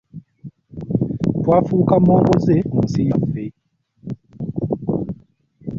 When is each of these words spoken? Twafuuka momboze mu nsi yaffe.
Twafuuka 1.41 1.95
momboze 2.05 2.55
mu 2.71 2.77
nsi 2.85 3.01
yaffe. 3.09 3.43